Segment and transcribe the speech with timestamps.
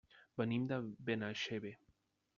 [0.41, 0.79] Venim de
[1.11, 1.75] Benaixeve.